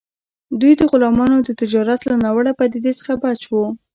[0.59, 3.65] دوی د غلامانو د تجارت له ناوړه پدیدې څخه بچ وو.